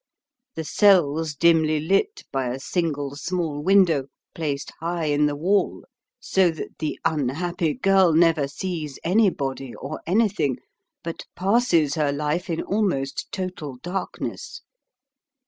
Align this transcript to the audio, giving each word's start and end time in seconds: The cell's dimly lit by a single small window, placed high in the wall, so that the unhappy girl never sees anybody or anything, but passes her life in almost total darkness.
The 0.55 0.63
cell's 0.63 1.35
dimly 1.35 1.79
lit 1.79 2.23
by 2.31 2.47
a 2.47 2.59
single 2.59 3.15
small 3.15 3.61
window, 3.61 4.05
placed 4.33 4.71
high 4.79 5.05
in 5.05 5.27
the 5.27 5.35
wall, 5.35 5.85
so 6.19 6.49
that 6.49 6.79
the 6.79 6.97
unhappy 7.05 7.75
girl 7.75 8.11
never 8.11 8.47
sees 8.47 8.97
anybody 9.03 9.75
or 9.75 10.01
anything, 10.07 10.57
but 11.03 11.27
passes 11.35 11.93
her 11.93 12.11
life 12.11 12.49
in 12.49 12.63
almost 12.63 13.31
total 13.31 13.75
darkness. 13.83 14.63